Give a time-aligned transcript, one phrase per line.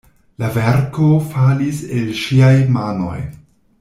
[0.43, 3.19] La verko falis el ŝiaj manoj.